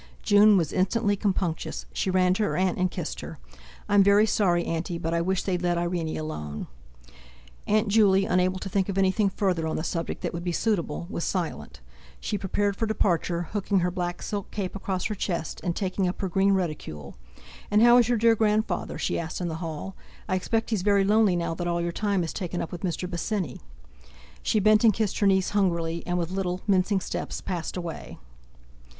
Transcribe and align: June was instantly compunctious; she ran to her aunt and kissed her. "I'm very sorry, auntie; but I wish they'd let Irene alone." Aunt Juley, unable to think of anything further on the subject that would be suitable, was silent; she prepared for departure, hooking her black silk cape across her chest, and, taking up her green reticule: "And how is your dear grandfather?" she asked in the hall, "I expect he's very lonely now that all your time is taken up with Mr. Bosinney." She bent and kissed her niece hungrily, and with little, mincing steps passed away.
June 0.23 0.57
was 0.57 0.73
instantly 0.73 1.15
compunctious; 1.15 1.85
she 1.93 2.09
ran 2.09 2.33
to 2.33 2.41
her 2.41 2.57
aunt 2.57 2.79
and 2.79 2.89
kissed 2.89 3.19
her. 3.21 3.37
"I'm 3.87 4.01
very 4.01 4.25
sorry, 4.25 4.65
auntie; 4.65 4.97
but 4.97 5.13
I 5.13 5.21
wish 5.21 5.43
they'd 5.43 5.61
let 5.61 5.77
Irene 5.77 6.17
alone." 6.17 6.65
Aunt 7.67 7.87
Juley, 7.87 8.25
unable 8.25 8.57
to 8.61 8.67
think 8.67 8.89
of 8.89 8.97
anything 8.97 9.29
further 9.29 9.67
on 9.67 9.75
the 9.75 9.83
subject 9.83 10.23
that 10.23 10.33
would 10.33 10.43
be 10.43 10.51
suitable, 10.53 11.05
was 11.07 11.23
silent; 11.23 11.81
she 12.19 12.35
prepared 12.35 12.75
for 12.75 12.87
departure, 12.87 13.49
hooking 13.51 13.81
her 13.81 13.91
black 13.91 14.23
silk 14.23 14.49
cape 14.49 14.75
across 14.75 15.05
her 15.05 15.13
chest, 15.13 15.61
and, 15.63 15.75
taking 15.75 16.07
up 16.07 16.19
her 16.21 16.27
green 16.29 16.53
reticule: 16.53 17.15
"And 17.69 17.83
how 17.83 17.97
is 17.97 18.09
your 18.09 18.17
dear 18.17 18.33
grandfather?" 18.35 18.97
she 18.97 19.19
asked 19.19 19.39
in 19.39 19.49
the 19.49 19.57
hall, 19.61 19.95
"I 20.27 20.33
expect 20.35 20.71
he's 20.71 20.81
very 20.81 21.03
lonely 21.03 21.35
now 21.35 21.53
that 21.53 21.67
all 21.67 21.79
your 21.79 21.91
time 21.91 22.23
is 22.23 22.33
taken 22.33 22.59
up 22.59 22.71
with 22.71 22.81
Mr. 22.81 23.07
Bosinney." 23.07 23.61
She 24.41 24.59
bent 24.59 24.83
and 24.83 24.95
kissed 24.95 25.19
her 25.19 25.27
niece 25.27 25.51
hungrily, 25.51 26.01
and 26.07 26.17
with 26.17 26.31
little, 26.31 26.61
mincing 26.65 27.01
steps 27.01 27.39
passed 27.39 27.77
away. 27.77 28.17